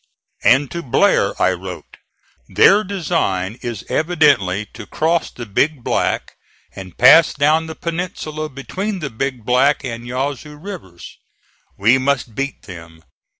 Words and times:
And 0.43 0.71
to 0.71 0.81
Blair 0.81 1.39
I 1.39 1.53
wrote: 1.53 1.97
"Their 2.49 2.83
design 2.83 3.59
is 3.61 3.85
evidently 3.87 4.65
to 4.73 4.87
cross 4.87 5.29
the 5.29 5.45
Big 5.45 5.83
Black 5.83 6.31
and 6.75 6.97
pass 6.97 7.35
down 7.35 7.67
the 7.67 7.75
peninsula 7.75 8.49
between 8.49 8.97
the 8.97 9.11
Big 9.11 9.45
Black 9.45 9.83
and 9.83 10.07
Yazoo 10.07 10.55
rivers. 10.55 11.19
We 11.77 11.99
must 11.99 12.33
beat 12.33 12.63
them. 12.63 13.03